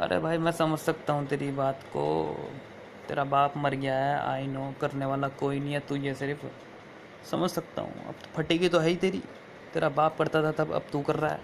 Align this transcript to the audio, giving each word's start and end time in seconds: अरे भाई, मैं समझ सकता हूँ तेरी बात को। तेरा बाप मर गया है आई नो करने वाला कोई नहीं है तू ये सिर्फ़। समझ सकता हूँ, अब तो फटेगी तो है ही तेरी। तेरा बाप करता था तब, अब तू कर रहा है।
अरे 0.00 0.18
भाई, 0.18 0.38
मैं 0.38 0.50
समझ 0.52 0.78
सकता 0.78 1.12
हूँ 1.12 1.26
तेरी 1.26 1.50
बात 1.50 1.82
को। 1.92 2.02
तेरा 3.08 3.24
बाप 3.24 3.56
मर 3.56 3.74
गया 3.74 3.94
है 3.94 4.18
आई 4.20 4.46
नो 4.46 4.72
करने 4.80 5.06
वाला 5.06 5.28
कोई 5.40 5.60
नहीं 5.60 5.72
है 5.72 5.80
तू 5.80 5.96
ये 5.96 6.14
सिर्फ़। 6.14 6.44
समझ 7.30 7.50
सकता 7.50 7.82
हूँ, 7.82 8.04
अब 8.08 8.14
तो 8.14 8.28
फटेगी 8.36 8.68
तो 8.68 8.78
है 8.78 8.88
ही 8.88 8.96
तेरी। 8.96 9.22
तेरा 9.74 9.88
बाप 9.88 10.18
करता 10.18 10.42
था 10.42 10.52
तब, 10.52 10.72
अब 10.72 10.82
तू 10.92 11.00
कर 11.00 11.16
रहा 11.16 11.30
है। 11.32 11.40